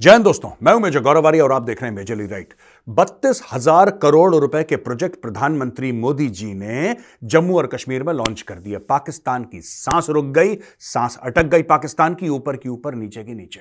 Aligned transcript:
जैन 0.00 0.22
दोस्तों, 0.22 0.50
मैं 0.62 0.72
हूँ 0.72 0.80
मेजर 0.80 1.00
गौरवारी 1.00 1.38
और 1.40 1.52
आप 1.52 1.62
देख 1.62 1.80
रहे 1.82 1.90
हैं 1.90 1.96
मेजरली 1.96 2.26
राइट। 2.26 2.52
बत्तीस 2.86 3.40
हज़ार 3.52 3.90
करोड़ 3.92 4.34
रुपए 4.34 4.62
के 4.64 4.76
प्रोजेक्ट 4.76 5.20
प्रधानमंत्री 5.22 5.90
मोदी 5.92 6.28
जी 6.30 6.52
ने 6.54 6.94
जम्मू 7.24 7.56
और 7.58 7.66
कश्मीर 7.66 8.02
में 8.02 8.12
लॉन्च 8.12 8.42
कर 8.42 8.58
दिए। 8.58 8.78
पाकिस्तान 8.78 9.44
की 9.44 9.60
सांस 9.60 10.10
रुक 10.10 10.26
गई, 10.26 10.54
सांस 10.80 11.18
अटक 11.22 11.46
गई 11.46 11.62
पाकिस्तान 11.64 12.14
की, 12.14 12.28
ऊपर 12.28 12.56
की 12.56 12.68
ऊपर, 12.68 12.94
नीचे 12.94 13.24
की 13.24 13.34
नीचे। 13.34 13.60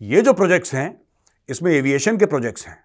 ये 0.00 0.22
जो 0.22 0.32
प्रोजेक्ट्स 0.32 0.74
हैं, 0.74 1.00
इसमें 1.48 1.72
एविएशन 1.72 2.16
के 2.16 2.26
प्रोजेक्ट्स 2.26 2.66
हैं, 2.66 2.78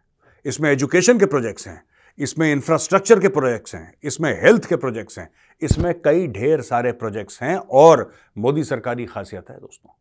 इसमें 0.46 0.72
एजुकेशन 0.72 1.20
के 1.20 1.26
प्रोजेक्ट्स 1.26 1.68
हैं, 1.68 1.84
इसमें 2.20 2.52
इंफ्रास्ट्रक्चर 2.52 3.20
के 3.20 3.28
प्रोजेक्ट्स 3.30 3.76
हैं, 3.76 3.94
इसमें 4.04 4.32
हेल्थ 4.42 4.66
के 4.66 4.76
प्रोजेक्ट्स 4.76 5.20
हैं, 5.20 5.30
इसमें 5.62 5.94
कई 6.02 6.28
ढेर 6.30 6.62
सारे 6.64 6.92
प्रोजेक्ट्स 6.94 7.42
हैं 7.44 7.56
और 7.56 8.12
मोदी 8.38 8.64
सरकार 8.66 8.96
की 8.96 9.06
खासियत 9.06 9.50
है 9.50 9.58
दोस्तों। 9.58 10.00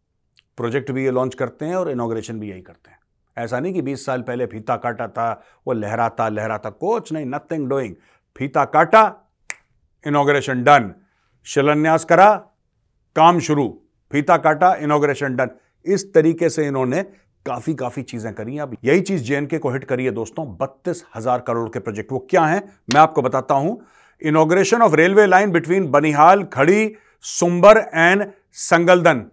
प्रोजेक्ट 0.59 0.91
भी 0.91 1.05
ये 1.05 1.11
लॉन्च 1.11 1.35
करते 1.35 1.67
हैं 1.67 1.77
और 1.77 1.91
इनाग्रेशन 1.91 2.41
भी 2.41 2.51
यही 2.51 2.61
करते 2.61 2.91
हैं। 2.91 2.99
ऐसा 3.37 3.61
नहीं 3.61 3.73
कि 3.75 3.83
20 3.83 4.05
साल 4.07 4.23
पहले 4.23 4.47
फीता 4.47 4.77
काटा 4.77 5.07
था, 5.09 5.45
वो 5.67 5.73
लहराता 5.73 6.29
लहराता, 6.29 6.71
कुछ 6.71 7.13
नहीं 7.13 7.27
नथिंग 7.27 7.69
डूइंग 7.69 7.95
फीता 8.37 8.65
काटा, 8.67 9.03
इनाग्रेशन 10.07 10.63
डन। 10.65 10.93
शिलान्यास 11.47 12.05
करा, 12.05 12.35
काम 13.17 13.39
शुरू। 13.41 13.67
फीता 14.11 14.37
काटा, 14.37 14.75
इनाग्रेशन 14.75 15.37
डन। 15.37 15.51
इस 15.85 16.13
तरीके 16.15 16.49
से 16.49 16.67
इन्होंने 16.67 17.03
काफ़ी 17.47 17.75
काफ़ी 17.75 18.03
चीज़ें 18.03 18.33
करी 18.35 18.59
अब 18.59 18.77
यही 18.85 19.01
चीज़ 19.01 19.23
जेएनके 19.23 19.59
को 19.59 19.71
हिट 19.71 19.85
करी 19.85 20.05
है 20.05 20.11
दोस्तों, 20.11 20.47
बत्तीस 20.57 21.05
हज़ार 21.15 21.41
करोड़ 21.41 21.69
के 21.69 21.79
प्रोजेक्ट 21.79 22.13
वो 22.13 22.19
क्या 22.31 22.45
है? 22.45 22.59
मैं 22.95 23.01
आपको 23.01 23.23
बताता 23.23 23.55
हूँ। 23.55 23.81
Inauguration 24.23 24.83
of 24.83 24.95
railway 24.95 25.27
line 25.27 25.51
between 25.51 25.91
Banihal 25.91 26.45
Khari 26.45 26.95
Sumber 27.25 27.79
and 27.95 28.27
Sangaldan 28.53 29.25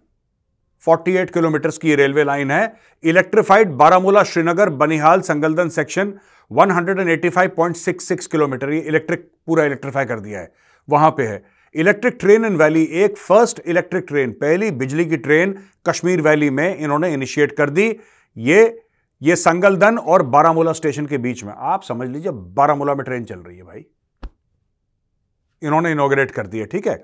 48 0.88 1.32
kilometre 1.32 1.70
की 1.70 1.96
रेलवे 1.96 2.24
लाइन 2.24 2.52
है। 2.52 2.74
Electrified 3.04 3.70
Baramulla 3.70 4.24
Srinagar 4.24 4.70
Banihal 4.70 5.22
Sangaldan 5.22 5.70
section 5.70 6.14
185.66 6.52 8.26
kilometre 8.26 8.70
ये 8.70 8.80
इलेक्ट्रिक 8.80 9.32
पूरा 9.48 9.66
इलेक्ट्रीफाई 9.66 10.06
कर 10.06 10.20
दिया 10.20 10.40
है। 10.40 10.52
वहाँ 10.90 11.10
पे 11.12 11.24
है। 11.24 11.44
इलेक्ट्रिक 11.76 12.18
ट्रेन 12.20 12.46
इन 12.46 12.56
वैली 12.56 12.84
एक 12.84 13.18
फ़र्स्ट 13.18 13.60
इलेक्ट्रिक 13.68 14.06
ट्रेन 14.08 14.32
पहली 14.32 14.72
बिजली 14.72 15.06
की 15.06 15.18
ट्रेन 15.18 15.56
कश्मीर 15.86 16.22
वैली 16.22 16.50
में 16.50 16.78
इन्होंने 16.78 17.14
इनिशिएट 17.14 17.52
कर 17.52 17.70
दी। 17.70 18.00
ये 18.38 18.82
ये 19.22 19.36
संगलदन 19.36 19.98
और 19.98 20.24
बारामूला 20.24 20.74
स्टेशन 20.74 21.06
के 21.06 21.18
बीच 21.18 21.44
में। 21.44 21.54
आप 21.58 21.84
समझ 21.84 22.10
लीजिए 22.10 22.32
बारामूला 22.32 22.96
में 22.96 23.04
ट्रेन 23.06 23.24
चल 23.24 23.40
रही 23.40 23.58
है 23.58 23.64
भाई। 23.64 23.86
इन्होंने 25.64 25.92
इनोग्रेट 25.92 26.32
कर 26.32 26.48
दिया 26.48 26.66
ठीक 26.66 26.88
है। 26.88 27.04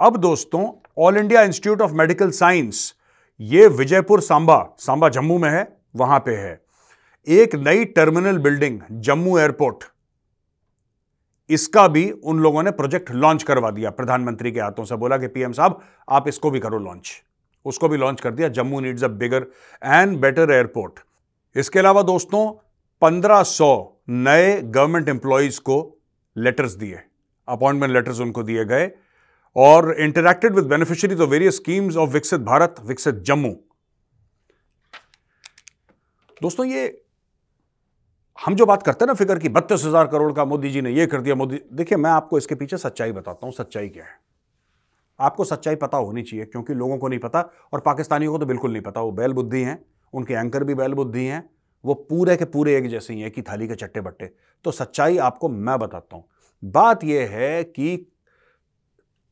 अब 0.00 0.16
दोस्तों 0.16 0.72
All 0.98 1.16
India 1.16 1.42
Institute 1.42 1.80
of 1.80 1.92
Medical 1.92 2.30
Science 2.30 2.94
ये 3.42 3.66
विजयपुर 3.66 4.20
सांबा 4.20 4.76
सांबा 4.78 5.08
जम्मू 5.08 5.38
में 5.38 5.50
है, 5.50 5.76
वहाँ 5.96 6.18
पे 6.18 6.34
है। 6.34 6.62
एक 7.28 7.54
नई 7.54 7.84
टर्मिनल 7.84 8.38
बिल्डिंग, 8.38 8.80
जम्मू 8.92 9.38
एयरपोर्ट। 9.38 9.76
इसका 11.50 11.88
भी 11.88 12.10
उन 12.10 12.38
लोगों 12.38 12.62
ने 12.62 12.70
प्रोजेक्ट 12.70 13.10
लॉन्च 13.10 13.42
करवा 13.42 13.70
दिया, 13.70 13.90
प्रधानमंत्री 13.90 14.52
के 14.52 14.60
हाथों 14.60 14.84
से 14.84 14.96
बोला 14.96 15.18
कि 15.18 15.26
पीएम 15.26 15.52
साहब, 15.52 15.80
आप 16.08 16.28
इसको 16.28 16.50
भी 16.50 16.60
करो 16.60 16.78
लॉन्च। 16.78 17.22
उसको 17.64 17.88
भी 17.88 17.96
लॉन्च 17.96 18.20
कर 18.20 18.30
दिया, 18.30 18.48
Jammu 18.48 18.80
needs 18.80 19.04
a 19.04 19.08
bigger 19.08 19.46
and 19.84 20.20
better 20.20 20.50
airport. 20.50 20.92
इसके 21.56 21.78
अलावा 21.78 22.02
दोस्तों 22.02 22.68
1500 23.02 24.00
नए 24.08 24.62
गवर्नमेंट 24.62 25.08
एम्प्लॉयज़ 25.08 25.60
को 25.60 25.98
लेटर्स 26.36 26.72
दिए। 26.72 27.00
अपॉइंटमेंट 27.48 27.92
लेटर्स 27.92 28.20
उनको 28.20 28.42
दिए 28.42 28.64
गए। 28.64 28.90
और 29.56 29.94
interacted 30.00 30.54
with 30.54 30.64
beneficiaries 30.64 31.20
of 31.20 31.30
various 31.30 31.56
schemes 31.56 31.96
of 31.96 32.10
Viksit 32.10 32.40
Bharat 32.42 32.74
Viksit 32.84 33.14
Jammu 33.22 33.54
दोस्तों, 36.40 36.64
ये 36.66 36.98
हम 38.38 38.54
जो 38.54 38.66
बात 38.66 38.82
करते 38.82 39.04
हैं 39.04 39.06
ना 39.06 39.14
फिगर 39.14 39.38
की, 39.38 39.48
बत्तीस 39.48 39.84
हज़ार 39.84 40.06
करोड़ 40.06 40.32
का 40.32 40.44
मोदी 40.44 40.70
जी 40.70 40.80
ने 40.80 40.90
ये 40.90 41.06
कर 41.06 41.20
दिया, 41.20 41.34
मोदी, 41.34 41.60
देखिए, 41.72 41.98
मैं 41.98 42.10
आपको 42.10 42.38
इसके 42.38 42.54
पीछे 42.54 42.76
सच्चाई 42.76 43.12
बताता 43.12 43.46
हूँ, 43.46 43.52
सच्चाई 43.54 43.88
क्या 43.88 44.04
है। 44.04 44.18
आपको 45.20 45.44
सच्चाई 45.44 45.74
पता 45.76 45.98
होनी 45.98 46.22
चाहिए, 46.22 46.44
क्योंकि 46.44 46.74
लोगों 46.74 46.98
को 46.98 47.08
नहीं 47.08 47.18
पता 47.18 47.40
और 47.72 47.80
पाकिस्तानियों 47.80 48.32
को 48.32 48.38
तो 48.38 48.46
बिल्कुल 48.46 48.72
नहीं 48.72 48.82
पता। 48.82 49.00
वो 49.00 49.12
बैल 49.12 49.32
बुद्धि 49.32 49.62
हैं, 49.62 49.78
उनके 50.14 50.34
एंकर 50.34 50.64
भी 50.64 50.74
बैल 50.74 50.94
बुद्धि 50.94 51.24
हैं, 51.24 51.48
वो 51.84 51.94
पूरे 51.94 52.36
के 52.36 52.44
पूरे 52.46 52.76
एक 52.76 52.88
जैसे 52.88 53.14
ही 53.14 53.20
हैं 53.20 53.30
कि 53.30 53.42
थाली 53.42 53.68
के 53.68 53.74
चट्टे 53.74 54.00
बट्टे। 54.00 54.30
तो 54.64 54.70
सच्चाई 54.70 55.18
आपको 55.20 55.48
मैं 55.48 55.78
बताता 55.78 56.16
हूँ। 56.16 56.24
बात 56.62 57.04
यह 57.04 57.28
है 57.30 57.62
कि 57.64 57.96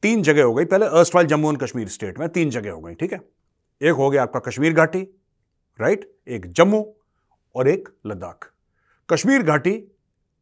तीन 0.02 0.22
जगह 0.22 0.44
हो 0.44 0.54
गई। 0.54 0.64
पहले 0.64 0.86
अर्स्ट 0.88 1.16
जम्मू 1.24 1.50
एंड 1.50 1.58
कश्मीर 1.58 1.88
स्टेट 1.88 2.18
में 2.18 2.28
तीन 2.28 2.50
जगह 2.50 2.72
हो 2.72 2.80
गई, 2.80 2.94
ठीक 2.94 3.12
है? 3.12 3.20
एक 3.80 3.94
हो 3.94 4.08
गया 4.10 4.22
आपका 4.22 4.40
कश्मीर 4.40 4.72
घाटी 4.74 5.06
राइट 5.80 6.10
एक 6.28 6.46
जम्मू 6.48 6.84
और 7.54 7.68
एक 7.68 7.88
लद्दाख। 8.06 8.50
कश्मीर 9.08 9.42
घाटी 9.42 9.72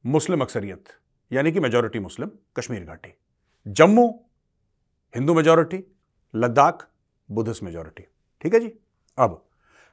मुस्लिम 0.04 0.40
अक्सरियत, 0.40 0.84
यानी 1.30 1.52
कि 1.52 1.60
मेजॉरिटी 1.60 1.98
मुस्लिम, 1.98 2.30
कश्मीर 2.56 2.84
घाटी। 2.84 3.12
Jammu, 3.66 4.08
Hindu 5.14 5.34
majority 5.34 5.82
Ladakh, 6.34 6.86
Buddhist 7.28 7.62
majority 7.62 8.04
ठीक 8.40 8.54
है 8.54 8.60
जी? 8.60 8.72
अब, 9.18 9.44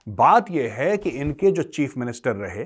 बात 0.08 0.52
यह 0.52 0.74
है 0.74 0.98
कि 0.98 1.10
इनके 1.12 1.52
जो 1.52 1.64
चीफ 1.64 1.98
मिनिस्टर 1.98 2.36
रहे, 2.36 2.66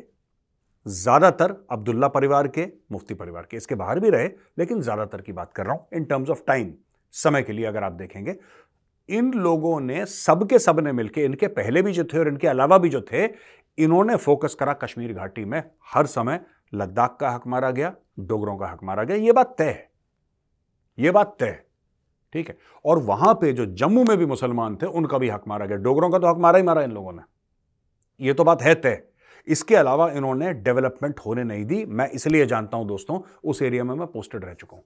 ज़्यादातर 0.86 1.56
अब्दुल्ला 1.72 2.08
परिवार 2.10 2.48
के, 2.48 2.68
मुफ्ती 2.92 3.14
परिवार 3.14 3.48
के, 3.52 3.58
इसके 3.58 3.76
बाहर 3.76 4.00
भी 4.00 4.10
रहे, 4.10 4.30
लेकिन 4.58 4.82
ज़्यादातर 4.82 5.22
की 5.22 5.32
बात 5.34 5.54
कर 5.54 5.66
रहा 5.66 5.74
हूँ 5.74 5.88
इन 5.94 6.04
टर्म्स 6.06 6.30
ऑफ़ 6.30 6.44
टाइम 6.48 6.74
समय 7.12 7.44
के 7.44 7.54
लिए 7.54 7.66
अगर 7.66 7.84
आप 7.84 7.92
देखेंगे, 7.92 8.36
इन 9.10 9.34
लोगों 9.34 9.80
ने, 9.80 10.06
सबके 10.06 10.60
सबने 10.60 10.92
मिलकर 10.92 11.22
इनके 11.22 11.48
पहले 11.48 11.82
भी 11.82 11.92
जो 11.92 12.04
थे 12.04 12.20
और 12.20 12.28
इनके 12.28 12.48
अलावा 12.48 12.78
भी 12.78 12.90
जो 12.90 13.02
थे, 13.02 13.26
इन्होंने 13.78 14.16
फोकस 14.16 14.56
करा 14.60 14.74
कश्मीर 14.74 15.14
घाटी 15.14 15.46
में। 15.46 15.64
हर 15.94 16.06
समय 16.06 16.46
लद्दाख 16.74 17.18
का 17.22 17.30
हक 17.30 17.48
मारा 17.48 17.72
गया, 17.72 17.96
डोगरों 18.20 18.58
का 18.58 18.68
हक 18.68 18.84
मारा 18.84 19.04
गया। 19.04 19.18
यह 19.18 19.34
बात 19.34 19.56
तय 19.58 19.64
है। 19.64 19.92
यह 21.00 21.12
बात 21.12 21.38
तय 21.40 21.46
है। 21.46 21.66
ठीक 22.34 22.48
है? 22.48 22.58
और 22.86 23.00
वहाँ 23.00 23.34
पे 23.34 23.54
जो 23.54 23.66
जम्मू 23.66 24.04
में 24.04 24.18
भी 24.18 24.26
मुसलमान 24.26 24.76
थे, 24.76 24.86
उनका 24.86 25.18
भी 25.18 25.30
हक 25.30 25.44
मारा 25.48 25.66
गया। 25.66 25.78
डोगरों 25.78 26.10
का 26.10 26.20
तो 26.20 26.28
हक 26.28 26.38
मारा 26.38 26.58
ही 26.58 26.64
मारा 26.64 26.82
इन 26.82 26.92
लोगों 26.92 27.14
ने। 27.14 27.22
यह 28.22 28.34
तो 28.34 28.44
बात 28.44 28.62
है 28.62 28.76
तय। 28.76 29.04
इसके 29.48 29.76
अलावा 29.76 30.12
इन्होंने 30.12 30.54
डेवलपमेंट 30.54 31.20
होने 31.20 31.44
नहीं 31.44 31.66
दी। 31.66 31.86
मैं 31.86 32.10
इसलिए 32.10 32.46
जानता 32.46 32.78
हूँ, 32.78 32.88
दोस्तों, 32.88 33.22
उस 33.44 33.62
एरिया 33.62 33.84
में 33.84 33.96
मैं 33.96 34.08
पोस्टेड 34.08 34.46
रह 34.46 34.54
चुका 34.54 34.78
हूँ। 34.78 34.84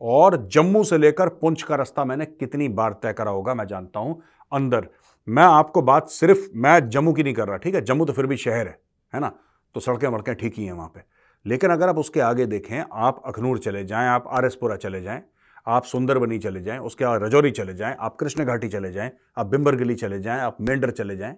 और 0.00 0.36
जम्मू 0.52 0.84
से 0.84 0.98
लेकर 0.98 1.28
पुंछ 1.28 1.62
का 1.62 1.76
रास्ता 1.76 2.04
मैंने 2.04 2.26
कितनी 2.26 2.68
बार 2.68 2.92
तय 2.92 3.12
करा 3.12 3.30
होगा, 3.30 3.54
मैं 3.54 3.66
जानता 3.66 4.00
हूँ, 4.00 4.20
अंदर। 4.52 4.88
मैं 5.28 5.42
आपको 5.42 5.82
बात 5.82 6.08
सिर्फ़, 6.08 6.48
मैं 6.54 6.88
जम्मू 6.90 7.12
की 7.12 7.22
नहीं 7.22 7.34
कर 7.34 7.48
रहा, 7.48 7.56
ठीक 7.56 7.74
है? 7.74 7.80
जम्मू 7.80 8.04
तो 8.04 8.12
फिर 8.12 8.26
भी 8.26 8.36
शहर 8.36 8.66
है 8.66 8.78
है 9.12 9.20
ना? 9.20 9.32
तो 9.74 9.80
सड़कें 9.80 10.08
वड़कें 10.08 10.34
ठीक 10.34 10.54
ही 10.58 10.64
हैं 10.64 10.72
वहाँ 10.72 10.92
पे। 10.94 11.00
लेकिन 11.46 11.70
अगर 11.70 11.88
आप 11.88 11.98
उसके 11.98 12.20
आगे 12.20 12.46
देखें, 12.46 12.84
आप 12.92 13.22
अखनूर 13.26 13.58
चले 13.58 13.84
जाएँ, 13.84 14.08
आप 14.08 14.24
आर 14.28 14.46
एसपुरा 14.46 14.76
चले 14.76 15.02
जाएँ, 15.02 15.22
आप 15.66 15.84
सुंदरबनी 15.84 16.38
चले 16.38 16.60
जाएँ, 16.60 16.78
उसके 16.78 17.04
बाद 17.04 17.22
रजौरी 17.22 17.50
चले 17.50 17.74
जाएँ, 17.74 17.96
आप 18.00 18.16
कृष्ण 18.16 18.44
घाटी 18.44 18.68
चले 18.68 18.92
जाएँ, 18.92 19.10
आप 19.36 19.46
बिम्बरगिली 19.46 19.94
चले 19.94 20.20
जाएँ, 20.20 20.40
आप 20.40 20.56
मेंढर 20.60 20.90
चले 20.90 21.16
जाएँ, 21.16 21.36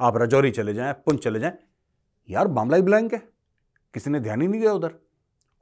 आप 0.00 0.16
रजौरी 0.16 0.50
चले 0.50 0.74
जाएँ, 0.74 0.92
पुंछ 0.92 1.24
चले 1.24 1.40
जाएँ, 1.40 1.52
यार 2.28 2.48
मामला 2.48 2.76
ही 2.76 2.82
ब्लैंक 2.82 3.14
है। 3.14 3.22
किसी 3.94 4.10
ने 4.10 4.20
ध्यान 4.20 4.42
ही 4.42 4.48
नहीं 4.48 4.60
दिया 4.60 4.72
उधर। 4.72 4.94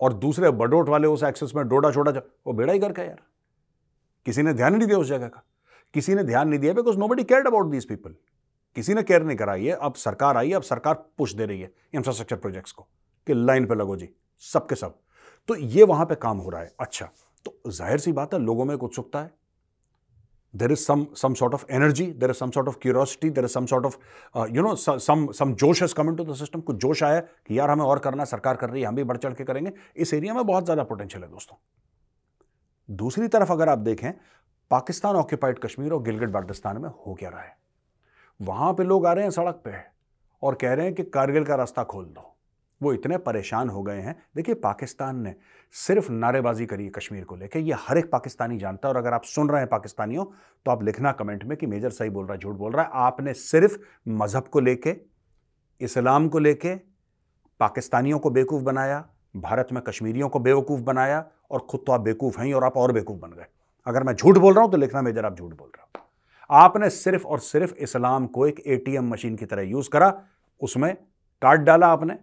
और 0.01 0.13
दूसरे 0.15 0.51
बडोट 0.53 0.89
वाले 0.89 1.09
उस 1.09 1.23
एक्सेस 1.23 1.53
में 1.57 1.67
डोडा 1.69 1.91
छोड़ा 1.93 2.13
जा, 2.13 2.21
वो 2.47 2.53
बेड़ा 2.53 2.73
ही 2.73 2.79
करके 2.79 3.03
यार। 3.03 3.23
किसी 4.27 4.43
ने 4.43 4.55
ध्यान 4.55 4.75
नहीं 4.75 4.87
दिया 4.87 4.99
उस 4.99 5.09
जगह 5.09 5.29
का। 5.29 5.43
किसी 5.95 6.15
ने 6.15 6.23
ध्यान 6.25 6.49
नहीं 6.49 6.61
दिया 6.61 6.73
because 6.73 6.99
nobody 7.09 7.25
care 7.25 7.47
about 7.47 7.71
these 7.71 7.89
people 7.89 8.15
किसी 8.77 8.95
ने 8.95 9.03
केयर 9.03 9.23
नहीं 9.23 9.37
कराई 9.37 9.65
है 9.65 9.75
अब 9.75 9.95
सरकार 9.97 10.37
आई 10.37 10.49
है, 10.49 10.55
अब 10.55 10.63
सरकार 10.63 10.95
पुश 11.19 11.33
दे 11.35 11.47
रही 11.47 11.61
है 11.61 11.71
इंफ्रास्ट्रक्चर 11.95 12.37
प्रोजेक्ट्स 12.37 12.73
को 12.73 12.83
कि 13.27 13.35
लाइन 13.35 13.67
पे 13.67 13.75
लगो 13.75 13.97
जी, 13.97 14.09
सबके 14.43 14.75
सब। 14.75 14.99
तो 15.49 15.55
ये 15.57 15.85
वहाँ 15.85 16.07
पे 16.07 16.15
काम 16.17 16.39
हो 16.39 16.51
रहा 16.51 16.61
है। 16.61 16.73
अच्छा 16.81 17.09
तो 17.47 17.55
ज़ाहिर 17.69 17.99
सी 17.99 18.13
बात 18.13 18.35
है, 18.35 18.41
लोगों 18.41 18.65
में 18.65 18.75
एक 18.75 18.83
उत्सुकता 18.83 19.21
है। 19.21 19.31
There 20.55 20.73
is 20.73 20.79
some 20.79 21.07
some 21.17 21.35
sort 21.35 21.55
of 21.55 21.65
energy 21.71 22.07
there 22.13 22.31
is 22.31 22.37
some 22.37 22.51
sort 22.51 22.69
of 22.69 22.77
curiosity 22.83 23.31
there 23.31 23.45
is 23.45 23.53
some 23.53 23.67
sort 23.67 23.87
of 23.87 23.97
you 24.51 24.63
know 24.63 24.75
some 24.77 25.27
some 25.33 25.55
जोश 25.55 25.83
has 25.83 25.95
come 25.95 26.15
to 26.17 26.25
the 26.25 26.35
system 26.37 26.61
कुछ 26.61 26.77
जोश 26.77 27.03
आया 27.03 27.21
कि 27.21 27.59
यार 27.59 27.71
हमें 27.71 27.85
और 27.85 27.99
करना, 27.99 28.25
सरकार 28.25 28.57
कर 28.57 28.71
रही 28.71 28.83
है, 28.83 28.89
हम 28.89 28.95
भी 28.95 29.05
बढ़ 29.05 29.17
चढ़ 29.17 29.35
के 29.35 29.45
करेंगे। 29.45 29.73
इस 29.97 30.15
एरिया 30.15 30.35
में 30.35 30.45
बहुत 30.47 30.65
ज़्यादा 30.65 30.83
पोटेंशियल 30.85 31.25
है 31.25 31.31
दोस्तों। 31.31 31.57
दूसरी 32.89 33.29
तरफ़ 33.29 33.53
अगर 33.53 33.69
आप 33.69 33.79
देखें, 33.79 34.13
पाकिस्तान 34.71 35.17
ऑक्यूपाइड 35.17 35.59
कश्मीर 35.59 35.93
और 35.93 36.03
गिलगित 36.03 36.29
बाल्टिस्तान 36.29 36.81
में 36.83 36.89
हो 36.89 37.15
क्या 37.15 37.31
रहा 37.31 37.43
है? 37.43 37.57
वहाँ 38.41 38.73
पे 38.73 38.85
लोग 38.85 39.07
आ 39.07 39.13
रहे 39.13 39.25
हैं 39.25 39.31
सड़क 39.31 39.61
पे 39.65 39.73
और 40.43 40.55
कह 40.55 40.73
रहे 40.73 40.87
हैं 40.87 40.95
कि 40.95 41.03
कारगिल 41.05 41.45
का 41.45 41.55
रास्ता 41.57 41.85
खोल 41.85 42.05
दो। 42.07 42.28
वो 42.81 42.93
इतने 42.93 43.17
परेशान 43.19 43.69
हो 43.69 43.83
गए 43.83 44.01
हैं। 44.01 44.15
देखिए, 44.37 44.55
पाकिस्तान 44.57 45.17
ने 45.19 45.35
सिर्फ़ 45.75 46.11
नारेबाजी 46.13 46.67
करी 46.67 46.85
है 46.85 46.91
कश्मीर 46.91 47.25
को 47.25 47.37
लेकर 47.37 47.59
ये 47.61 47.75
हर 47.79 47.99
एक 47.99 48.11
पाकिस्तानी 48.11 48.59
जानता 48.59 48.89
है 48.89 48.95
और 48.95 48.99
अगर 48.99 49.15
आप 49.15 49.25
सुन 49.25 49.49
रहे 49.49 49.61
हैं 49.61 49.69
पाकिस्तानियों 49.69 50.25
तो 50.67 50.71
आप 50.71 50.83
लिखना 50.83 51.13
कमेंट 51.13 51.45
में 51.45 51.57
कि 51.59 51.67
मेजर 51.67 51.91
सही 51.91 52.11
बोल 52.11 52.27
रहा 52.27 52.35
है, 52.35 52.39
झूठ 52.39 52.57
बोल 52.57 52.73
रहा 52.73 52.85
है। 52.85 52.91
आपने 52.95 53.35
सिर्फ़ 53.35 53.79
मज़हब 54.09 54.49
को 54.49 54.61
लेके, 54.61 54.97
इस्लाम 55.81 56.29
को 56.29 56.39
लेके, 56.39 56.75
पाकिस्तानियों 57.61 58.19
को 58.19 58.31
बेवकूफ़ 58.31 58.63
बनाया, 58.63 59.05
भारत 59.37 59.69
में 59.73 59.83
कश्मीरियों 59.83 60.29
को 60.29 60.39
बेवकूफ़ 60.39 60.81
बनाया 60.83 61.25
और 61.51 61.61
खुद 61.61 61.85
तो 61.87 61.93
आप 61.93 62.01
बेवकूफ़ 62.01 62.41
हैं 62.41 62.53
और 62.55 62.65
आप 62.65 62.77
और 62.77 62.93
बेवकूफ़ 62.93 63.19
बन 63.21 63.31
गए। 63.31 63.47
अगर 63.87 64.03
मैं 64.03 64.15
झूठ 64.15 64.39
बोल 64.39 64.55
रहा 64.55 64.65
हूँ 64.65 64.73
तो 64.73 64.79
लिखना 64.79 65.03
मेजर, 65.03 65.25
आप 65.25 65.37
झूठ 65.37 65.51
बोल 65.51 65.69
रहा 65.69 65.83
हूँ। 65.83 66.07
आपने 66.51 66.91
सिर्फ़ 66.91 67.27
और 67.27 67.39
सिर्फ़ 67.41 67.75
इस्लाम 67.77 68.27
को 68.27 68.47
एक 68.47 68.63
एटीएम 68.67 69.11
मशीन 69.11 69.37
की 69.37 69.47
तरह 69.47 69.63
यूज़ 69.65 69.89
करा, 69.91 70.13
उसमें 70.61 70.95
कार्ड 71.43 71.61
डाला 71.61 71.87
आपने 71.87 72.15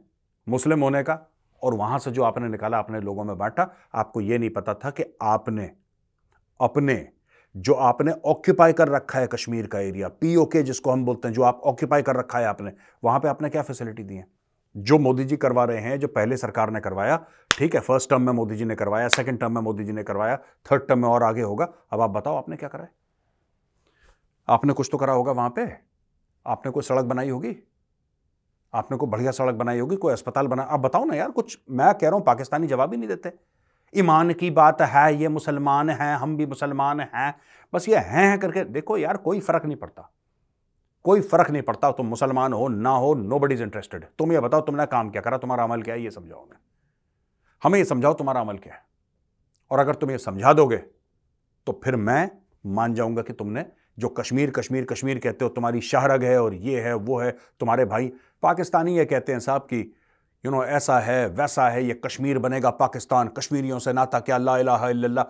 मुस्लिम 0.49 0.81
होने 0.81 1.03
का, 1.03 1.31
और 1.63 1.73
वहाँ 1.73 1.99
से 1.99 2.11
जो 2.11 2.23
आपने 2.23 2.47
निकाला 2.47 2.79
अपने 2.79 2.99
लोगों 2.99 3.23
में 3.23 3.37
बांटा, 3.37 3.75
आपको 3.93 4.21
यह 4.21 4.39
नहीं 4.39 4.49
पता 4.49 4.73
था 4.73 4.89
कि 4.89 5.17
आपने, 5.21 5.71
अपने, 6.61 7.09
जो 7.57 7.73
आपने 7.73 8.11
ऑक्यूपाई 8.11 8.73
कर 8.73 8.87
रखा 8.87 9.19
है 9.19 9.27
कश्मीर 9.27 9.67
का 9.67 9.79
एरिया 9.79 10.07
पीओके 10.07 10.63
जिसको 10.63 10.91
हम 10.91 11.05
बोलते 11.05 11.27
हैं, 11.27 11.35
जो 11.35 11.41
आप 11.41 11.61
ऑक्यूपाई 11.65 12.01
कर 12.01 12.15
रखा 12.15 12.39
है 12.39 12.45
आपने, 12.45 12.71
वहाँ 13.03 13.19
पे 13.19 13.27
आपने 13.27 13.49
क्या 13.49 13.61
फैसिलिटी 13.61 14.03
दी 14.03 14.15
है? 14.15 14.27
जो 14.77 14.99
मोदी 14.99 15.23
जी 15.23 15.37
करवा 15.37 15.63
रहे 15.63 15.79
हैं, 15.79 15.99
जो 15.99 16.07
पहले 16.07 16.37
सरकार 16.37 16.69
ने 16.69 16.79
करवाया, 16.79 17.25
ठीक 17.57 17.75
है 17.75 17.81
फ़र्स्ट 17.81 18.09
टर्म 18.09 18.21
में 18.21 18.33
मोदी 18.33 18.55
जी 18.55 18.65
ने 18.65 18.75
करवाया 18.75 19.07
सेकंड 19.07 19.39
टर्म 19.39 19.55
में 19.55 19.61
मोदी 19.61 19.83
जी 19.83 19.91
ने 19.91 20.03
करवाया 20.03 20.35
थर्ड 20.37 20.87
टर्म 20.87 20.99
में 20.99 21.09
और 21.09 21.23
आगे 21.23 21.41
होगा, 21.41 21.73
अब 21.91 22.01
आप 22.01 22.09
बताओ 22.09 22.35
आपने 22.35 22.55
क्या 22.55 22.69
करा 22.69 22.83
है? 22.83 22.89
आपने 24.47 24.73
कुछ 24.73 24.89
तो 24.91 24.97
करा 24.97 25.13
होगा 25.13 25.31
वहाँ 25.31 25.49
पे? 25.49 25.73
आपने 26.45 26.71
कोई 26.71 26.83
सड़क 26.83 27.05
बनाई 27.05 27.29
होगी? 27.29 27.55
आपने 28.75 28.97
कोई 28.97 29.09
बढ़िया 29.09 29.31
सड़क 29.31 29.55
बनाई 29.55 29.79
होगी, 29.79 29.95
कोई 29.95 30.13
अस्पताल 30.13 30.47
बना 30.47 30.63
आप 30.63 30.79
बताओ 30.79 31.05
ना 31.05 31.15
यार, 31.15 31.31
कुछ, 31.31 31.57
मैं 31.69 31.93
कह 31.93 32.07
रहा 32.07 32.15
हूँ, 32.15 32.23
पाकिस्तानी 32.25 32.67
जवाब 32.67 32.91
ही 32.91 32.97
नहीं 32.97 33.09
देते। 33.09 33.31
ईमान 33.93 34.33
की 34.33 34.49
बात 34.51 34.81
है, 34.81 35.15
ये 35.15 35.27
मुसलमान 35.27 35.89
हैं, 35.89 36.15
हम 36.15 36.35
भी 36.37 36.45
मुसलमान 36.45 36.99
हैं, 36.99 37.33
बस 37.73 37.89
ये 37.89 37.97
हैं, 37.97 38.29
है 38.31 38.37
करके, 38.37 38.63
देखो 38.63 38.97
यार, 38.97 39.17
कोई 39.17 39.39
फ़र्क 39.39 39.65
नहीं 39.65 39.77
पड़ता। 39.77 40.09
कोई 41.05 41.21
फ़र्क 41.21 41.49
नहीं 41.51 41.61
पड़ता, 41.61 41.91
तुम 41.91 42.07
मुसलमान 42.07 42.53
हो, 42.53 42.67
ना 42.67 42.89
हो 42.89 43.13
नो 43.13 43.39
बडी 43.39 43.55
इज़ 43.55 43.63
इंटरेस्टेड 43.63 44.05
तुम 44.17 44.31
ये 44.31 44.39
बताओ, 44.39 44.61
तुमने 44.61 44.85
काम 44.85 45.09
क्या 45.09 45.21
करा, 45.21 45.37
तुम्हारा 45.37 45.63
अमल 45.63 45.81
क्या 45.81 45.95
है, 45.95 46.01
ये 46.01 46.11
समझाओ 46.11 46.45
मैं 46.45 46.57
हमें 47.61 47.77
ये 47.79 47.85
समझाओ, 47.85 48.13
तुम्हारा 48.13 48.41
अमल 48.41 48.57
क्या 48.57 48.73
है। 48.73 48.83
और 49.71 49.79
अगर 49.79 49.95
तुम 49.95 50.11
ये 50.11 50.17
समझा 50.17 50.53
दोगे 50.53 50.77
तो 51.67 51.79
फिर 51.83 51.95
मैं 51.95 52.29
मान 52.65 52.93
जाऊँगा 52.93 53.21
कि 53.21 53.33
तुमने 53.33 53.65
जो 53.97 54.09
कश्मीर 54.09 54.51
कश्मीर 54.51 54.85
कश्मीर 54.85 55.19
कहते 55.19 55.45
हो, 55.45 55.49
तुम्हारी 55.49 55.81
शाहरग 55.81 56.23
है 56.23 56.41
और 56.41 56.53
ये 56.53 56.79
है, 56.81 56.93
वो 56.93 57.19
है 57.19 57.31
तुम्हारे 57.59 57.85
भाई। 57.85 58.11
पाकिस्तानी 58.43 58.97
ये 58.97 59.05
कहते 59.05 59.31
हैं 59.31 59.39
साहब 59.39 59.61
कि 59.63 59.79
यू 60.43 60.51
नो 60.51 60.63
ऐसा 60.65 60.99
है, 60.99 61.27
वैसा 61.29 61.67
है, 61.69 61.83
ये 61.83 61.93
कश्मीर 62.05 62.39
बनेगा 62.39 62.69
पाकिस्तान, 62.71 63.27
कश्मीरियों 63.29 63.79
से 63.79 63.93
नाता 63.93 64.19
क्या, 64.19 64.37
ला 64.37 64.57
इला 64.57 65.25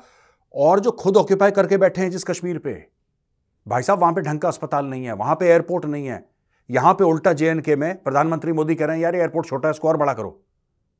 और 0.53 0.79
जो 0.79 0.91
खुद 0.93 1.17
ऑक्यूपाई 1.17 1.51
करके 1.51 1.77
बैठे 1.77 2.01
हैं 2.01 2.09
जिस 2.11 2.23
कश्मीर 2.23 2.57
पे, 2.57 2.73
भाई 3.67 3.83
साहब, 3.83 3.99
वहाँ 3.99 4.13
पे 4.13 4.21
ढंग 4.21 4.39
का 4.39 4.47
अस्पताल 4.47 4.85
नहीं 4.85 5.05
है, 5.05 5.13
वहाँ 5.13 5.35
पे 5.35 5.45
एयरपोर्ट 5.45 5.85
नहीं 5.85 6.07
है। 6.07 6.23
यहाँ 6.69 6.93
पे 6.93 7.03
उल्टा 7.03 7.33
जे 7.33 7.53
में 7.53 8.03
प्रधानमंत्री 8.03 8.51
मोदी 8.53 8.75
कह 8.75 8.85
रहे 8.85 8.95
हैं, 8.95 9.03
यार 9.03 9.15
एयरपोर्ट 9.15 9.47
छोटा 9.47 9.67
है, 9.67 9.73
इसको 9.73 9.87
और 9.87 9.97
बड़ा 9.97 10.13
करो। 10.13 10.41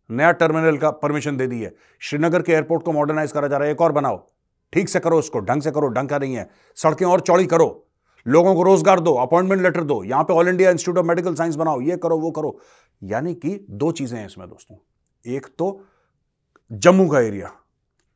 नया 0.09 0.31
टर्मिनल 0.33 0.77
का 0.77 0.89
परमिशन 0.93 1.37
दे 1.37 1.47
दी 1.47 1.61
है 1.61 1.73
श्रीनगर 2.01 2.41
के 2.41 2.51
एयरपोर्ट 2.51 2.83
को 2.83 2.91
मॉडर्नाइज 2.91 3.31
करा 3.31 3.47
जा 3.47 3.57
रहा 3.57 3.65
है, 3.65 3.73
एक 3.73 3.81
और 3.81 3.91
बनाओ। 3.91 4.25
ठीक 4.75 4.89
से 4.89 4.99
करो, 4.99 5.17
उसको 5.19 5.39
ढंग 5.39 5.61
से 5.61 5.71
करो, 5.71 5.87
ढंग 5.89 6.09
का 6.09 6.17
नहीं 6.17 6.35
है। 6.35 6.49
सड़कें 6.77 7.05
और 7.05 7.19
चौड़ी 7.21 7.45
करो। 7.45 7.67
लोगों 8.25 8.55
को 8.55 8.63
रोज़गार 8.63 8.99
दो, 8.99 9.13
अपॉइंटमेंट 9.15 9.61
लेटर 9.61 9.83
दो, 9.83 10.03
यहाँ 10.03 10.23
पे 10.23 10.33
All 10.33 10.47
India 10.47 10.69
Institute 10.71 10.97
of 10.97 11.05
Medical 11.05 11.35
Science 11.35 11.55
बनाओ, 11.55 11.81
ये 11.81 11.97
करो, 11.97 12.17
वो 12.17 12.31
करो। 12.31 12.57
यानी 13.01 13.33
कि 13.35 13.65
दो 13.69 13.91
चीज़ें 13.91 14.17
हैं 14.19 14.25
इसमें 14.25 14.47
दोस्तों। 14.49 14.77
एक 15.25 15.47
तो 15.57 15.81
जम्मू 16.71 17.07
का 17.07 17.19
एरिया, 17.19 17.51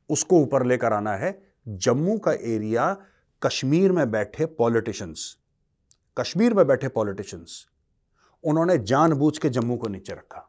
उसको 0.09 0.39
ऊपर 0.39 0.65
लेकर 0.65 0.93
आना 0.93 1.15
है। 1.15 1.31
जम्मू 1.67 2.17
का 2.17 2.31
एरिया, 2.33 2.95
कश्मीर 3.41 3.91
में 3.91 4.09
बैठे 4.11 4.45
पॉलिटिशियंस, 4.45 5.35
कश्मीर 6.17 6.53
में 6.53 6.65
बैठे 6.67 6.87
पॉलिटिशियंस, 6.87 7.65
उन्होंने 8.43 8.77
जानबूझ 8.77 9.37
के 9.37 9.49
जम्मू 9.49 9.77
को 9.77 9.87
नीचे 9.87 10.13
रखा। 10.13 10.45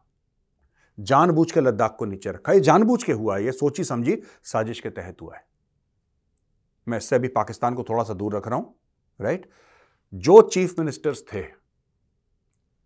जानबूझ 0.99 1.51
के 1.53 1.61
लद्दाख 1.61 1.97
को 1.99 2.05
नीचे 2.05 2.31
रखा। 2.31 2.53
ये 2.53 2.61
जानबूझ 2.61 3.03
के 3.05 3.13
हुआ 3.13 3.37
है, 3.37 3.45
ये 3.45 3.53
सोची 3.53 3.85
समझी 3.85 4.19
साजिश 4.45 4.81
के 4.81 4.91
तहत 4.91 5.23
हुआ 5.23 5.35
है। 5.37 5.45
मैं 6.87 6.99
इससे 6.99 7.17
अभी 7.17 7.29
पाकिस्तान 7.29 7.75
को 7.75 7.83
थोड़ा 7.83 8.03
सा 8.05 8.15
दूर 8.15 8.37
रख 8.37 8.49
रहा 8.49 8.59
हूँ 8.59 8.75
राइट 9.21 9.49
जो 10.13 10.41
चीफ 10.43 10.79
मिनिस्टर्स 10.79 11.25
थे 11.33 11.45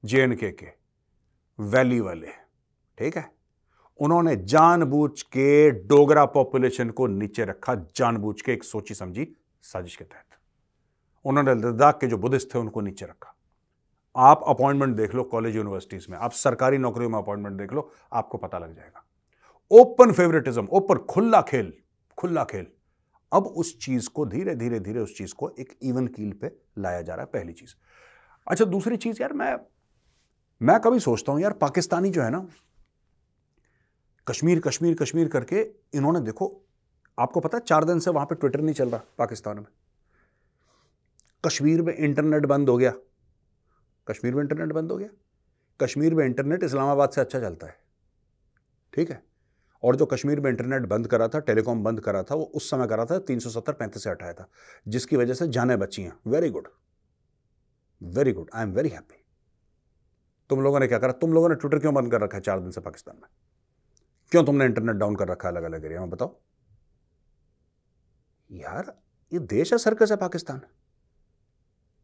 जे 0.04 0.26
के, 0.34 0.66
वैली 1.58 2.00
वाले, 2.00 2.30
ठीक 2.98 3.16
है? 3.16 3.30
उन्होंने 4.00 4.34
जानबूझ 4.36 5.22
के 5.22 5.70
डोगरा 5.70 6.24
पॉपुलेशन 6.26 6.90
को 6.90 7.06
नीचे 7.06 7.44
रखा, 7.44 7.74
जानबूझ 7.96 8.40
के 8.40 8.52
एक 8.52 8.64
सोची 8.64 8.94
समझी 8.94 9.26
साजिश 9.62 9.96
के 9.96 10.04
तहत। 10.04 10.38
उन्होंने 11.24 11.54
लद्दाख 11.54 11.98
के 12.00 12.06
जो 12.06 12.18
बुद्धिस्ट 12.18 12.54
थे, 12.54 12.58
उनको 12.58 12.80
नीचे 12.80 13.06
रखा। 13.06 13.34
आप 14.16 14.44
अपॉइंटमेंट 14.46 14.96
देख 14.96 15.14
लो 15.14 15.22
कॉलेज 15.22 15.56
यूनिवर्सिटीज 15.56 16.06
में। 16.10 16.18
आप 16.18 16.32
सरकारी 16.32 16.78
नौकरियों 16.78 17.10
में 17.10 17.18
अपॉइंटमेंट 17.18 17.58
देख 17.58 17.72
लो, 17.72 17.90
आपको 18.12 18.38
पता 18.38 18.58
लग 18.58 18.74
जाएगा। 18.76 19.04
ओपन 19.70 20.12
फेवरेटिज्म 20.12 20.68
ओपन 20.72 20.98
खुला 21.10 21.40
खेल 21.42 21.72
खुला 22.18 22.44
खेल। 22.44 22.66
अब 23.34 23.46
उस 23.46 23.78
चीज़ 23.78 24.08
को 24.08 24.26
धीरे 24.26 24.54
धीरे 24.54 24.80
धीरे 24.80 25.00
उस 25.00 25.16
चीज़ 25.18 25.34
को 25.34 25.50
एक 25.60 25.78
इवन 25.82 26.06
कील 26.06 26.32
पे 26.32 26.56
लाया 26.78 27.02
जा 27.02 27.14
रहा 27.14 27.22
है 27.22 27.30
पहली 27.32 27.52
चीज़। 27.52 27.74
अच्छा 28.50 28.64
दूसरी 28.64 28.96
चीज़ 28.96 29.22
यार, 29.22 29.32
मैं 29.32 29.56
मैं 30.62 30.80
कभी 30.80 31.00
सोचता 31.00 31.32
हूँ 31.32 31.40
यार, 31.40 31.52
पाकिस्तानी 31.52 32.10
जो 32.10 32.22
है 32.22 32.30
ना, 32.30 32.48
कश्मीर 34.28 34.60
कश्मीर 34.60 34.94
कश्मीर 34.94 35.28
करके 35.28 35.62
इन्होंने 35.94 36.20
देखो, 36.20 36.62
आपको 37.18 37.40
पता 37.40 37.58
है, 37.58 37.64
चार 37.64 37.84
दिन 37.84 38.00
से 38.00 38.10
वहाँ 38.10 38.26
पे 38.26 38.34
ट्विटर 38.34 38.60
नहीं 38.60 38.74
चल 38.74 38.88
रहा 38.88 39.00
पाकिस्तान 39.18 39.56
में। 39.56 39.66
कश्मीर 41.44 41.82
में 41.82 41.94
इंटरनेट 41.94 42.46
बंद 42.46 42.68
हो 42.68 42.78
गया। 42.78 42.92
कश्मीर 44.08 44.34
में 44.34 44.42
इंटरनेट 44.42 44.72
बंद 44.72 44.92
हो 44.92 44.96
गया। 44.96 45.08
कश्मीर 45.80 46.14
में 46.14 46.26
इंटरनेट 46.26 46.62
इस्लामाबाद 46.62 47.10
से 47.10 47.20
अच्छा 47.20 47.40
चलता 47.40 47.66
है। 47.66 47.76
ठीक 48.94 49.10
है? 49.10 49.33
और 49.84 49.96
जो 49.96 50.06
कश्मीर 50.06 50.40
में 50.40 50.50
इंटरनेट 50.50 50.82
बंद 50.82 51.06
करा 51.06 51.28
था, 51.28 51.38
टेलीकॉम 51.38 51.82
बंद 51.84 52.00
करा 52.00 52.22
था, 52.22 52.34
वो 52.34 52.44
उस 52.44 52.70
समय 52.70 52.86
करा 52.86 53.04
था, 53.04 53.18
तीन 53.18 53.38
सौ 53.38 53.50
सत्तर 53.50 53.72
पैंतीस 53.72 54.04
से 54.04 54.10
हटाया 54.10 54.32
था, 54.32 54.48
जिसकी 54.88 55.16
वजह 55.16 55.34
से 55.34 55.48
जाने 55.48 55.76
बची 55.76 56.02
हैं। 56.02 56.12
Very 56.26 56.50
good 56.50 56.68
very 58.02 58.32
good 58.32 58.50
I 58.54 58.62
am 58.62 58.72
very 58.72 58.88
happy 58.88 59.24
तुम 60.50 60.62
लोगों 60.62 60.80
ने 60.80 60.86
क्या 60.86 60.98
करा? 60.98 61.12
तुम 61.12 61.32
लोगों 61.32 61.48
ने 61.48 61.54
ट्विटर 61.54 61.78
क्यों 61.78 61.94
बंद 61.94 62.10
कर 62.10 62.20
रखा 62.20 62.36
है 62.36 62.42
चार 62.42 62.60
दिन 62.60 62.70
से 62.70 62.80
पाकिस्तान 62.80 63.16
में? 63.16 63.28
क्यों 64.30 64.44
तुमने 64.44 64.64
इंटरनेट 64.64 64.96
डाउन 64.96 65.16
कर 65.16 65.28
रखा 65.28 65.48
है 65.48 65.54
अलग 65.54 65.64
अलग 65.64 65.84
एरिया 65.84 66.00
में? 66.00 66.10
बताओ। 66.10 66.36
यार, 68.50 68.94
ये 69.32 69.38
देश 69.38 69.72
है 69.72 69.78
सर्कस 69.78 70.10
है 70.10 70.16
पाकिस्तान। 70.16 70.60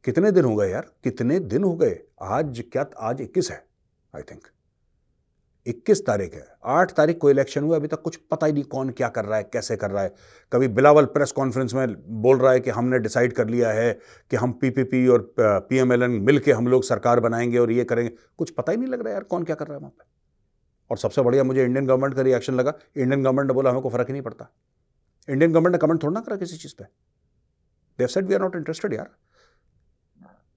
कितने 0.05 0.33
दिन 0.33 0.45
हो 0.45 0.57
गए 0.57 0.71
यार? 0.71 0.93
कितने 1.05 1.39
दिन 1.41 1.65
हो 1.65 1.75
गए? 1.75 2.01
आज 2.23 2.65
क्या, 2.73 2.87
आज 2.99 3.21
इक्कीस 3.21 3.51
है 3.51 3.67
आई 4.17 4.23
थिंक 4.23 4.49
इक्कीस 5.67 6.05
तारीख 6.07 6.35
है। 6.35 6.47
आठ 6.65 6.93
तारीख 6.93 7.19
को 7.19 7.31
इलेक्शन 7.31 7.65
हुआ, 7.65 7.77
अभी 7.77 7.89
तक 7.89 8.01
कुछ 8.03 8.17
पता 8.31 8.47
ही 8.47 8.53
नहीं 8.53 8.65
कौन 8.65 8.91
क्या 8.91 9.09
कर 9.09 9.25
रहा 9.25 9.39
है, 9.39 9.43
कैसे 9.43 9.77
कर 9.77 9.91
रहा 9.91 10.03
है। 10.03 10.15
कभी 10.53 10.69
बिलावल 10.69 11.05
प्रेस 11.07 11.33
कॉन्फ्रेंस 11.33 11.75
में 11.75 11.95
बोल 12.23 12.39
रहा 12.39 12.53
है 12.53 12.61
कि 12.61 12.71
हमने 12.71 12.99
डिसाइड 12.99 13.33
कर 13.33 13.49
लिया 13.49 13.71
है 13.71 13.93
कि 14.31 14.37
हम 14.37 14.53
पीपीपी 14.53 15.07
और 15.09 15.35
पीएमएलएन 15.41 16.11
मिल 16.11 16.39
के 16.39 16.53
हम 16.53 16.69
लोग 16.69 16.85
सरकार 16.85 17.21
बनाएँगे 17.21 17.59
और 17.59 17.71
ये 17.71 17.85
करेंगे। 17.85 18.15
कुछ 18.39 18.51
पता 18.51 18.73
ही 18.73 18.79
नहीं 18.79 18.89
लग 18.89 19.01
रहा 19.01 19.09
है 19.09 19.15
यार 19.15 19.25
कौन 19.25 19.45
क्या 19.45 19.57
कर 19.57 19.67
रहा 19.67 19.75
है 19.75 19.81
वहाँ 19.81 19.91
पर 19.91 20.05
और 20.91 20.99
सबसे 20.99 21.23
बढ़िया 21.23 21.45
मुझे 21.45 21.65
इंडियन 21.65 21.87
गवर्नमेंट 21.87 22.15
का 22.15 22.23
रिएक्शन 22.23 22.55
लगा। 22.55 22.75
इंडियन 22.97 23.23
गवर्नमेंट 23.23 23.49
ने 23.49 23.55
बोला, 23.55 23.71
हमें 23.71 23.83
को 23.83 23.91
फ़र्क 23.91 24.07
ही 24.07 24.13
नहीं 24.13 24.23
पड़ता। 24.23 24.51
इंडियन 25.29 25.53
गवर्नमेंट 25.53 25.75
ने 25.75 25.79
कमेंट 25.79 26.03
थोड़ा 26.03 26.15
ना 26.15 26.21
करा 26.21 26.37
किसी 26.37 26.57
चीज़ 26.57 26.75
पर 26.75 26.85
they 27.99 28.07
said 28.07 28.25
we 28.25 28.35
are 28.35 28.41
not 28.41 28.57
interested 28.57 28.95
यार। 28.95 29.11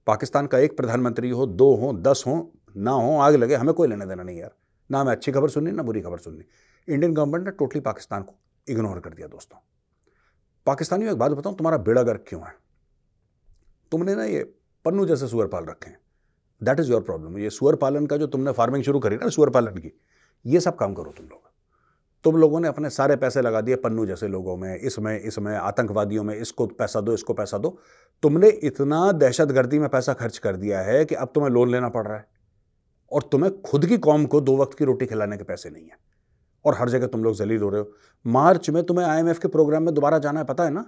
पाकिस्तान 0.06 0.46
का 0.46 0.58
एक 0.58 0.76
प्रधानमंत्री 0.76 1.30
हो, 1.30 1.46
दो 1.46 1.74
हो, 1.74 1.92
दस 1.92 2.24
हो, 2.26 2.52
ना 2.76 2.90
हो, 2.90 3.18
आग 3.18 3.34
लगे, 3.34 3.54
हमें 3.54 3.74
कोई 3.74 3.88
लेना 3.88 4.04
देना 4.04 4.22
नहीं 4.22 4.38
यार। 4.38 4.54
ना 4.90 5.00
हमें 5.00 5.12
अच्छी 5.12 5.32
खबर 5.32 5.48
सुननी, 5.48 5.70
ना 5.70 5.82
बुरी 5.82 6.00
खबर 6.00 6.18
सुननी। 6.18 6.44
इंडियन 6.94 7.14
गवर्नमेंट 7.14 7.44
ने 7.44 7.50
टोटली 7.50 7.80
पाकिस्तान 7.80 8.22
को 8.22 8.34
इग्नोर 8.68 9.00
कर 9.00 9.10
दिया 9.10 9.28
दोस्तों। 9.28 9.58
पाकिस्तानियों 10.66 11.12
एक 11.12 11.18
बात 11.18 11.32
बताऊँ, 11.32 11.56
तुम्हारा 11.56 11.78
बेड़ा 11.78 12.02
गर्क 12.02 12.24
क्यों 12.28 12.42
है? 12.42 12.54
तुमने 13.90 14.14
ना 14.14 14.24
ये 14.24 14.42
पन्नू 14.84 15.06
जैसे 15.06 15.28
सुअर 15.28 15.46
पाल 15.46 15.64
रखे 15.64 15.90
हैं। 15.90 15.98
दैट 16.62 16.80
इज़ 16.80 16.90
योर 16.90 17.02
प्रॉब्लम 17.02 17.38
ये 17.38 17.50
सुअर 17.50 17.76
पालन 17.76 18.06
का 18.06 18.16
जो 18.16 18.26
तुमने 18.26 18.52
फ़ार्मिंग 18.52 18.84
शुरू 18.84 18.98
करी 18.98 19.16
ना, 19.16 19.28
सुअर 19.28 19.50
पालन 19.50 19.70
की, 19.70 19.92
ये 20.46 20.60
सब 20.60 20.76
काम 20.76 20.94
करो 20.94 21.12
तुम 21.16 21.26
लोग। 21.26 21.42
तुम 22.24 22.36
लोगों 22.36 22.60
ने 22.60 22.68
अपने 22.68 22.90
सारे 22.90 23.16
पैसे 23.16 23.42
लगा 23.42 23.60
दिए 23.60 23.76
पन्नू 23.76 24.06
जैसे 24.06 24.28
लोगों 24.28 24.56
में, 24.56 24.78
इसमें 24.78 25.20
इसमें, 25.20 25.56
आतंकवादियों 25.56 26.24
में, 26.24 26.34
इसको 26.34 26.66
पैसा 26.66 27.00
दो, 27.00 27.12
इसको 27.12 27.34
पैसा 27.34 27.58
दो। 27.58 27.78
तुमने 28.22 28.48
इतना 28.48 29.12
दहशतगर्दी 29.12 29.78
में 29.78 29.88
पैसा 29.88 30.14
खर्च 30.14 30.38
कर 30.38 30.56
दिया 30.56 30.80
है 30.80 31.04
कि 31.04 31.14
अब 31.14 31.32
तुम्हें 31.34 31.50
लोन 31.50 31.70
लेना 31.70 31.88
पड़ 31.88 32.06
रहा 32.06 32.16
है। 32.16 32.33
और 33.12 33.22
तुम्हें 33.22 33.60
खुद 33.62 33.86
की 33.86 33.98
कौम 33.98 34.26
को 34.26 34.40
दो 34.40 34.56
वक्त 34.56 34.78
की 34.78 34.84
रोटी 34.84 35.06
खिलाने 35.06 35.36
के 35.36 35.44
पैसे 35.44 35.70
नहीं 35.70 35.84
है। 35.84 35.96
और 36.64 36.74
हर 36.74 36.88
जगह 36.88 37.06
तुम 37.06 37.24
लोग 37.24 37.34
जलील 37.34 37.62
हो 37.62 37.68
रहे 37.68 37.80
हो। 37.80 37.92
मार्च 38.26 38.70
में 38.70 38.82
तुम्हें 38.84 39.06
आईएमएफ 39.06 39.38
के 39.38 39.48
प्रोग्राम 39.48 39.82
में 39.82 39.94
दोबारा 39.94 40.18
जाना 40.18 40.40
है, 40.40 40.46
पता 40.46 40.64
है 40.64 40.70
ना? 40.70 40.84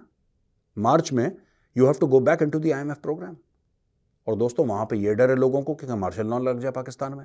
मार्च 0.77 1.13
में 1.13 1.37
you 1.77 1.85
have 1.85 1.95
to 1.95 2.07
go 2.07 2.21
back 2.21 2.43
into 2.51 2.59
the 2.59 2.71
I 2.71 2.85
programme 2.85 3.37
और 4.27 4.37
दोस्तों, 4.37 4.67
वहाँ 4.67 4.85
पर 4.85 4.97
यह 4.97 5.15
डर 5.15 5.31
है 5.31 5.37
लोगों 5.37 5.63
को 5.63 5.75
कि 5.75 5.87
मार्शल 5.87 6.27
लॉ 6.27 6.39
लग 6.39 6.61
जाए 6.61 6.73
पाकिस्तान 6.73 7.15
में, 7.15 7.25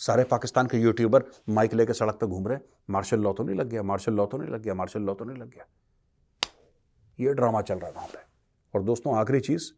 सारे 0.00 0.24
पाकिस्तान 0.24 0.66
के 0.66 0.78
यूट्यूबर 0.78 1.24
माइक 1.48 1.74
लेके 1.74 1.92
सड़क 1.92 2.14
पे 2.14 2.26
घूम 2.26 2.48
रहे 2.48 2.58
मार्शल 2.90 3.20
लॉ 3.20 3.32
तो 3.32 3.44
नहीं 3.44 3.56
लग 3.56 3.68
गया 3.68 3.82
मार्शल 3.82 4.12
लॉ 4.12 4.26
तो 4.26 4.38
नहीं 4.38 4.50
लग 4.50 4.62
गया 4.62 4.74
मार्शल 4.74 5.02
लॉ 5.02 5.14
तो 5.14 5.24
नहीं 5.24 5.38
लग 5.38 5.50
गया। 5.50 5.64
ये 7.20 7.34
ड्रामा 7.34 7.60
चल 7.60 7.74
रहा 7.74 7.86
है 7.86 7.92
वहाँ 7.92 8.06
पे। 8.06 8.18
और 8.74 8.82
दोस्तों, 8.82 9.16
आखिरी 9.16 9.40
चीज़, 9.40 9.70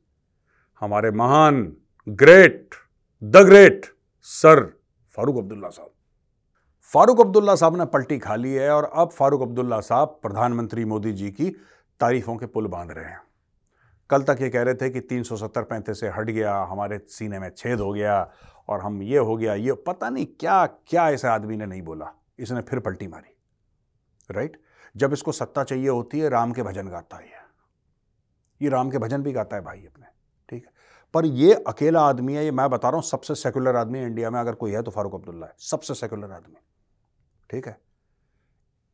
हमारे 0.81 1.11
महान 1.11 1.77
great 2.09 2.75
the 3.23 3.37
great 3.37 3.87
sir 4.27 4.61
Farooq 5.15 5.37
Abdullah 5.39 5.69
साहब। 5.69 5.91
फारूक 6.93 7.21
अब्दुल्ला 7.21 7.55
साहब 7.55 7.77
ने 7.77 7.85
पलटी 7.85 8.19
खा 8.19 8.35
ली 8.37 8.53
है 8.53 8.71
और 8.71 8.85
अब 8.85 9.11
फारूक 9.11 9.43
अब्दुल्ला 9.43 9.79
साहब 9.81 10.19
प्रधानमंत्री 10.23 10.85
मोदी 10.85 11.13
जी 11.13 11.31
की 11.31 11.51
तारीफों 12.01 12.37
के 12.37 12.47
पुल 12.47 12.67
बाँध 12.67 12.91
रहे 12.91 13.05
हैं। 13.05 13.21
कल 14.11 14.23
तक 14.23 14.39
ये 14.41 14.49
कह 14.51 14.63
रहे 14.63 14.75
थे 14.75 14.89
कि 14.91 15.01
370 15.01 15.63
पैंतीस 15.63 16.01
से 16.01 16.09
हट 16.09 16.31
गया, 16.31 16.57
हमारे 16.63 16.99
सीने 17.09 17.39
में 17.39 17.49
छेद 17.51 17.81
हो 17.81 17.93
गया 17.93 18.31
और 18.69 18.81
हम 18.81 19.01
ये 19.03 19.19
हो 19.19 19.37
गया, 19.37 19.55
ये 19.55 19.73
पता 19.87 20.11
नहीं 20.11 20.27
क्या 20.41 20.67
क्या 20.67 21.09
इस 21.09 21.25
आदमी 21.25 21.57
ने 21.57 21.67
नहीं 21.67 21.83
बोला, 21.83 22.13
इसने 22.39 22.61
फिर 22.63 22.81
पलटी 22.81 23.09
मारी। 23.09 23.35
राइट? 24.31 24.61
जब 24.95 25.13
इसको 25.13 25.33
सत्ता 25.33 25.65
चाहिए 25.65 25.89
होती 25.89 26.21
है, 26.21 26.29
राम 26.29 26.53
के 26.53 26.63
भजन 26.63 26.89
गाता 26.89 27.17
है 27.17 27.35
ये 28.61 28.69
राम 28.69 28.91
के 28.91 28.99
भजन 28.99 29.23
भी 29.23 29.33
गाता 29.33 29.57
है 29.57 29.63
भाई 29.63 29.87
अपने। 29.87 30.16
पर 31.17 31.27
ये 31.27 31.53
अकेला 31.67 32.01
आदमी 32.03 32.35
है, 32.35 32.45
ये 32.45 32.51
मैं 32.53 32.69
बता 32.71 32.89
रहा 32.89 32.97
हूँ, 32.97 33.05
सबसे 33.05 33.35
सेकुलर 33.35 33.77
आदमी 33.77 34.01
इंडिया 34.01 34.31
में 34.31 34.39
अगर 34.41 34.55
कोई 34.55 34.73
है 34.73 34.83
तो 34.83 34.91
फारूक 34.91 35.15
अब्दुल्ला 35.15 35.47
है, 35.47 35.55
सबसे 35.61 35.95
सेकुलर 35.95 36.33
आदमी। 36.33 36.57
ठीक 37.51 37.67
है? 37.67 37.79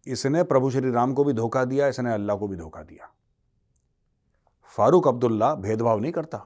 इसने 0.06 0.42
प्रभु 0.44 0.70
श्री 0.70 0.90
राम 0.90 1.14
को 1.14 1.24
भी 1.24 1.32
धोखा 1.32 1.64
दिया, 1.64 1.88
इसने 1.88 2.12
अल्लाह 2.12 2.36
को 2.36 2.48
भी 2.48 2.56
धोखा 2.56 2.82
दिया। 2.82 3.10
फारूक 4.76 5.08
अब्दुल्ला 5.08 5.54
भेदभाव 5.56 6.00
नहीं 6.00 6.12
करता। 6.12 6.38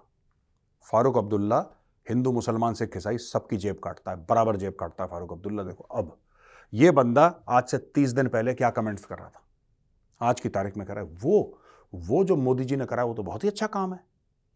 फारूक 0.88 1.18
अब्दुल्ला 1.18 1.58
हिंदू 2.06 2.32
मुसलमान 2.32 2.74
सिख 2.74 2.96
ईसाई 2.96 3.18
सबकी 3.18 3.56
जेब 3.56 3.78
काटता 3.84 4.10
है, 4.10 4.16
बराबर 4.26 4.56
जेब 4.56 4.76
काटता 4.80 5.04
है 5.04 5.10
फारूक 5.10 5.32
अब्दुल्ला। 5.32 5.62
देखो, 5.62 5.84
अब 5.84 6.16
ये 6.72 6.90
बंदा 6.92 7.26
आज 7.48 7.64
से 7.64 7.78
तीस 7.78 8.10
दिन 8.10 8.28
पहले 8.28 8.54
क्या 8.54 8.70
कमेंट्स 8.70 9.04
कर 9.04 9.18
रहा 9.18 9.28
था? 9.28 9.42
आज 10.20 10.40
की 10.40 10.48
तारीख 10.48 10.76
में 10.76 10.86
कर 10.86 10.98
है, 10.98 11.04
वो 11.04 11.60
वो 11.92 12.22
जो 12.24 12.36
मोदी 12.36 12.64
जी 12.64 12.76
ने 12.76 12.86
करा 12.86 13.04
वो 13.04 13.14
तो 13.14 13.22
बहुत 13.22 13.44
ही 13.44 13.48
अच्छा 13.48 13.66
काम 13.68 13.92
है। 13.94 14.00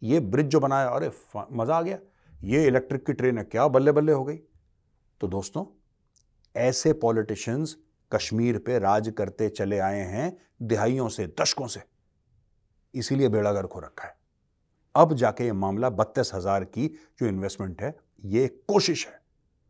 ये 0.03 0.21
ब्रिज 0.23 0.47
जो 0.47 0.61
बनाया, 0.61 0.89
अरे 0.89 1.11
मज़ा 1.53 1.77
आ 1.77 1.83
गया। 1.83 1.99
ये 2.33 2.67
इलेक्ट्रिक 2.67 3.05
की 3.07 3.13
ट्रेन 3.13 3.39
है, 3.39 3.45
क्या 3.45 3.67
बल्ले 3.69 3.93
बल्ले 3.93 4.13
हो 4.13 4.25
गई। 4.25 4.37
तो 5.21 5.29
दोस्तों, 5.29 5.65
ऐसे 6.55 6.93
पॉलिटिशियंस 6.95 7.77
कश्मीर 8.13 8.59
पे 8.59 8.79
राज 8.79 9.13
करते 9.17 9.49
चले 9.49 9.79
आए 9.79 10.01
हैं 10.07 10.37
दिहाइयों 10.63 11.09
से, 11.09 11.27
दशकों 11.41 11.67
से। 11.67 11.83
इसीलिए 12.95 13.29
बेड़ा 13.29 13.53
गर्क 13.53 13.73
हो 13.73 13.81
रखा 13.81 14.07
है। 14.07 14.15
अब 14.95 15.13
जाके 15.15 15.45
ये 15.45 15.53
मामला 15.55 15.91
बत्तीस 15.91 16.31
हज़ार 16.35 16.65
की 16.67 16.87
जो 17.21 17.27
इन्वेस्टमेंट 17.27 17.83
है, 17.83 17.95
ये 18.25 18.47
कोशिश 18.69 19.07
है। 19.07 19.21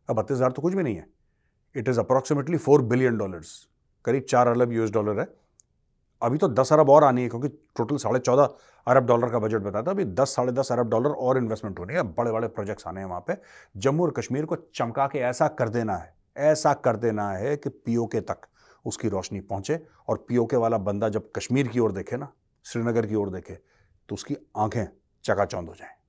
अब 0.09 0.15
बत्तीस 0.15 0.35
हज़ार 0.37 0.51
तो 0.51 0.61
कुछ 0.61 0.73
भी 0.73 0.83
नहीं 0.83 0.95
है। 0.95 1.07
It 1.75 1.89
is 1.89 1.99
approximately 1.99 2.57
four 2.57 2.81
billion 2.83 3.17
dollars 3.17 3.53
करीब 4.05 4.23
चार 4.23 4.47
अरब 4.47 4.71
यूएस 4.73 4.91
डॉलर 4.91 5.19
है। 5.19 5.27
अभी 6.21 6.37
तो 6.37 6.47
दस 6.49 6.71
अरब 6.73 6.89
और 6.89 7.03
आनी 7.03 7.21
है, 7.21 7.29
क्योंकि 7.29 7.47
टोटल 7.77 7.97
साढ़े 7.97 8.19
चौदह 8.19 8.49
अरब 8.87 9.05
डॉलर 9.05 9.29
का 9.29 9.39
बजट 9.39 9.61
बताया 9.61 9.83
था। 9.83 9.91
अभी 9.91 10.05
दस, 10.05 10.35
साढ़े 10.35 10.51
दस 10.51 10.71
अरब 10.71 10.89
डॉलर 10.89 11.09
और 11.09 11.37
इन्वेस्टमेंट 11.37 11.79
होनी 11.79 11.93
है। 11.93 12.03
बड़े 12.13 12.31
बड़े 12.31 12.47
प्रोजेक्ट्स 12.49 12.87
आने 12.87 13.01
हैं 13.01 13.07
वहाँ 13.07 13.23
पे। 13.27 13.37
जम्मू 13.77 14.03
और 14.03 14.11
कश्मीर 14.11 14.45
को 14.45 14.55
चमका 14.75 15.07
के 15.07 15.19
ऐसा 15.19 15.47
कर 15.49 15.69
देना 15.69 15.95
है, 15.95 16.13
ऐसा 16.37 16.73
कर 16.75 16.95
देना 16.97 17.29
है 17.31 17.55
कि 17.57 17.69
पीओके 17.69 18.21
तक 18.21 18.47
उसकी 18.85 19.09
रोशनी 19.09 19.39
पहुँचे 19.41 19.79
और 20.09 20.25
पीओके 20.29 20.57
वाला 20.57 20.77
बंदा 20.79 21.09
जब 21.09 21.31
कश्मीर 21.35 21.67
की 21.67 21.79
ओर 21.79 21.91
देखे 21.91 22.17
ना, 22.17 22.31
श्रीनगर 22.65 23.05
की 23.05 23.15
ओर 23.15 23.29
देखे 23.29 23.57
तो 24.09 24.15
उसकी 24.15 24.35
आँखें 24.57 24.85
चकाचौंध 25.25 25.67
हो 25.69 25.75
जाएँ। 25.75 26.00